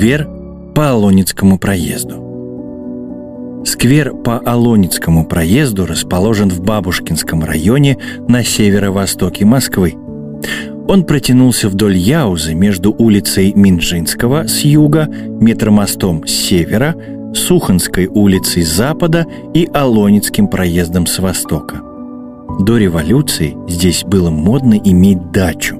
[0.00, 0.26] Сквер
[0.74, 3.62] по Алоницкому проезду.
[3.66, 9.96] Сквер по Алоницкому проезду расположен в Бабушкинском районе на северо-востоке Москвы.
[10.88, 16.94] Он протянулся вдоль Яузы между улицей Минжинского с юга, метромостом с севера,
[17.34, 21.82] Суханской улицей с запада и Алоницким проездом с востока.
[22.58, 25.76] До революции здесь было модно иметь дачу.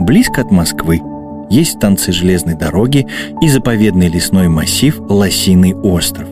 [0.00, 1.00] Близко от Москвы–
[1.50, 3.06] есть станции железной дороги
[3.40, 6.28] и заповедный лесной массив Лосиный остров.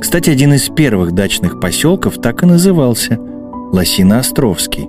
[0.00, 3.18] Кстати, один из первых дачных поселков так и назывался–
[3.72, 4.88] Лосино-Островский.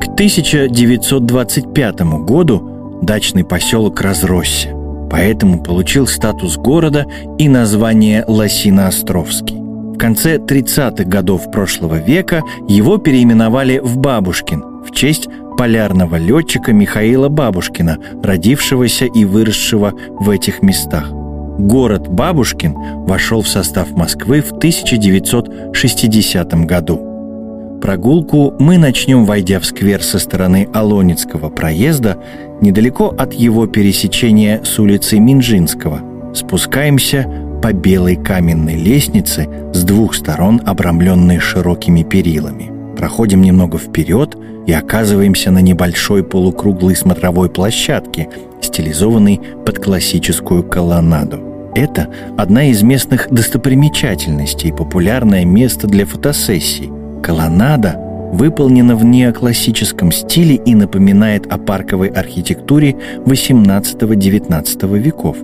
[0.00, 4.70] К 1925 году дачный поселок разросся,
[5.10, 7.06] поэтому получил статус города
[7.38, 9.56] и название Лосино-Островский.
[9.94, 17.28] В конце 30-х годов прошлого века его переименовали в Бабушкин в честь полярного летчика Михаила
[17.28, 21.10] Бабушкина, родившегося и выросшего в этих местах.
[21.58, 22.74] Город Бабушкин
[23.06, 27.78] вошел в состав Москвы в 1960 году.
[27.80, 32.18] Прогулку мы начнем, войдя в сквер со стороны Алоницкого проезда,
[32.60, 36.00] недалеко от его пересечения с улицей Минжинского.
[36.34, 37.26] Спускаемся
[37.62, 42.75] по белой каменной лестнице с двух сторон, обрамленной широкими перилами.
[42.96, 48.28] Проходим немного вперед и оказываемся на небольшой полукруглой смотровой площадке,
[48.60, 51.40] стилизованной под классическую колоннаду.
[51.74, 56.90] Это одна из местных достопримечательностей, популярное место для фотосессий.
[57.22, 58.00] Колоннада
[58.32, 65.36] выполнена в неоклассическом стиле и напоминает о парковой архитектуре XVIII-XIX веков.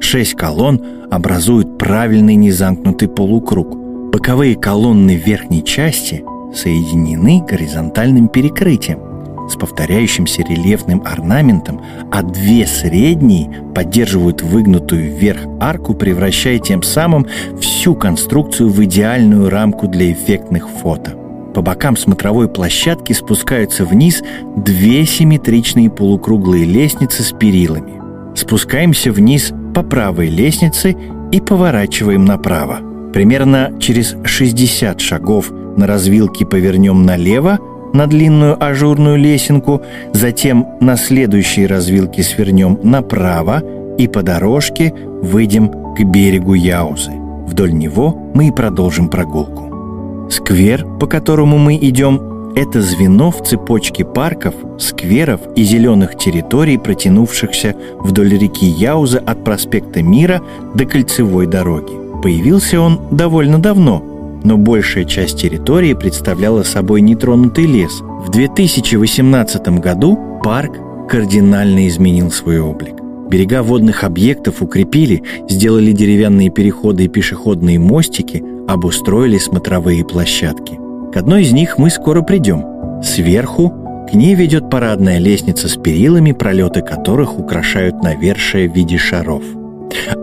[0.00, 3.76] Шесть колонн образуют правильный незамкнутый полукруг.
[4.12, 6.24] Боковые колонны верхней части
[6.54, 9.12] соединены горизонтальным перекрытием
[9.48, 17.26] с повторяющимся рельефным орнаментом, а две средние поддерживают выгнутую вверх арку, превращая тем самым
[17.60, 21.16] всю конструкцию в идеальную рамку для эффектных фото.
[21.54, 24.22] По бокам смотровой площадки спускаются вниз
[24.56, 28.00] две симметричные полукруглые лестницы с перилами.
[28.34, 30.96] Спускаемся вниз по правой лестнице
[31.30, 32.91] и поворачиваем направо.
[33.12, 37.58] Примерно через 60 шагов на развилке повернем налево
[37.92, 43.62] на длинную ажурную лесенку, затем на следующей развилке свернем направо
[43.98, 47.12] и по дорожке выйдем к берегу Яузы.
[47.46, 50.28] Вдоль него мы и продолжим прогулку.
[50.30, 57.76] Сквер, по которому мы идем, это звено в цепочке парков, скверов и зеленых территорий, протянувшихся
[57.98, 60.40] вдоль реки Яуза от проспекта Мира
[60.74, 62.01] до кольцевой дороги.
[62.22, 64.04] Появился он довольно давно–
[64.44, 68.00] но большая часть территории представляла собой нетронутый лес.
[68.00, 70.78] В 2018 году парк
[71.08, 72.94] кардинально изменил свой облик.
[73.28, 80.78] Берега водных объектов укрепили, сделали деревянные переходы и пешеходные мостики, обустроили смотровые площадки.
[81.12, 82.64] К одной из них мы скоро придем.
[83.02, 83.72] Сверху
[84.10, 89.42] к ней ведет парадная лестница с перилами, пролеты которых украшают навершие в виде шаров.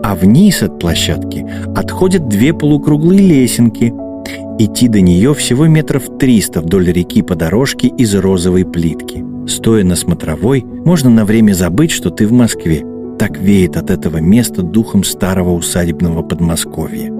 [0.02, 3.92] А вниз от площадки отходят две полукруглые лесенки,
[4.58, 9.24] Идти до нее всего метров триста вдоль реки по дорожке из розовой плитки.
[9.48, 12.84] Стоя на смотровой, можно на время забыть, что ты в Москве.
[13.18, 17.10] Так веет от этого места духом старого усадебного Подмосковья.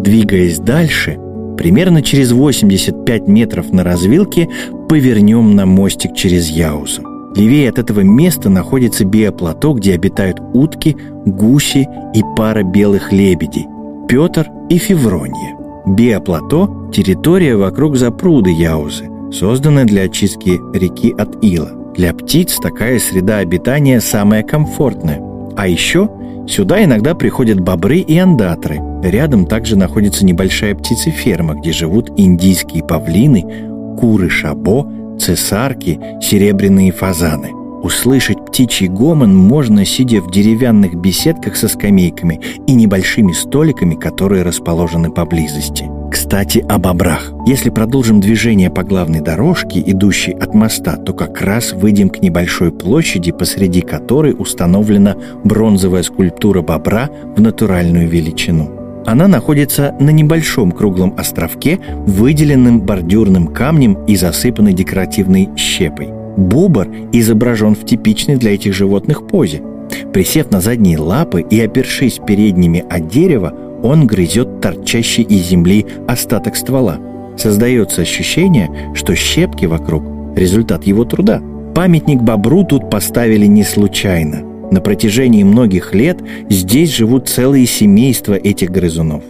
[0.00, 1.18] Двигаясь дальше,
[1.58, 4.48] примерно через 85 метров на развилке
[4.88, 7.15] повернем на мостик через Яузу.
[7.36, 13.66] Левее от этого места находится биоплато, где обитают утки, гуси и пара белых лебедей–
[14.08, 15.56] Петр и Февронья.
[15.86, 21.70] Биоплато– территория вокруг запруды Яузы, созданная для очистки реки от ила.
[21.94, 25.20] Для птиц такая среда обитания самая комфортная.
[25.56, 26.10] А еще
[26.48, 28.80] сюда иногда приходят бобры и андатры.
[29.02, 33.44] Рядом также находится небольшая птицеферма, где живут индийские павлины,
[33.98, 37.52] куры шабо, цесарки, серебряные фазаны.
[37.82, 45.10] Услышать птичий гомон можно, сидя в деревянных беседках со скамейками и небольшими столиками, которые расположены
[45.10, 45.88] поблизости.
[46.10, 47.32] Кстати, о бобрах.
[47.46, 52.72] Если продолжим движение по главной дорожке, идущей от моста, то как раз выйдем к небольшой
[52.72, 55.14] площади, посреди которой установлена
[55.44, 58.85] бронзовая скульптура бобра в натуральную величину.
[59.06, 66.08] Она находится на небольшом круглом островке, выделенным бордюрным камнем и засыпанной декоративной щепой.
[66.36, 69.62] Бобр изображен в типичной для этих животных позе.
[70.12, 76.56] Присев на задние лапы и опершись передними от дерева, он грызет торчащий из земли остаток
[76.56, 76.98] ствола.
[77.38, 80.02] Создается ощущение, что щепки вокруг–
[80.36, 81.40] результат его труда.
[81.74, 84.55] Памятник бобру тут поставили не случайно.
[84.70, 86.18] На протяжении многих лет
[86.48, 89.22] здесь живут целые семейства этих грызунов.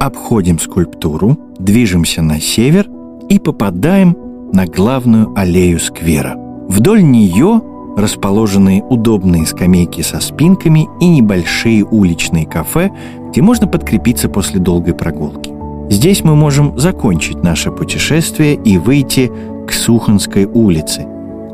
[0.00, 2.88] Обходим скульптуру, движемся на север
[3.28, 4.16] и попадаем
[4.52, 6.36] на главную аллею сквера.
[6.68, 7.60] Вдоль нее
[7.96, 12.90] расположены удобные скамейки со спинками и небольшие уличные кафе,
[13.30, 15.52] где можно подкрепиться после долгой прогулки.
[15.90, 19.30] Здесь мы можем закончить наше путешествие и выйти
[19.66, 21.06] к Суханской улице,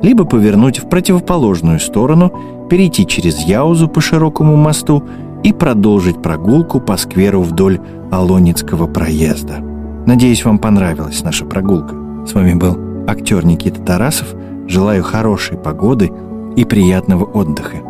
[0.02, 2.32] либо повернуть в противоположную сторону,
[2.68, 5.02] перейти через Яузу по широкому мосту
[5.42, 7.80] и продолжить прогулку по скверу вдоль
[8.10, 9.56] Алоницкого проезда.
[10.06, 11.94] Надеюсь, вам понравилась наша прогулка.
[12.26, 12.76] С вами был
[13.06, 14.34] актер Никита Тарасов.
[14.66, 16.12] Желаю хорошей погоды
[16.56, 17.89] и приятного отдыха.